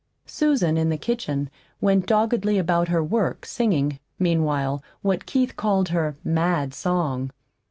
[0.25, 1.47] Susan, in the kitchen,
[1.79, 7.29] went doggedly about her work, singing, meanwhile, what Keith called her "mad" song.